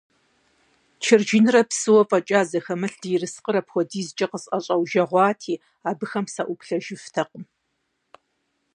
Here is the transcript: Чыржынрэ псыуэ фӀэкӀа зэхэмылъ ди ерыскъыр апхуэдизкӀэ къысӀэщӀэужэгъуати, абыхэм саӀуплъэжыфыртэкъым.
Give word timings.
Чыржынрэ 1.03 1.61
псыуэ 1.69 2.03
фӀэкӀа 2.09 2.41
зэхэмылъ 2.49 2.95
ди 3.01 3.09
ерыскъыр 3.15 3.55
апхуэдизкӀэ 3.61 4.25
къысӀэщӀэужэгъуати, 4.31 5.61
абыхэм 5.89 6.25
саӀуплъэжыфыртэкъым. 6.33 7.43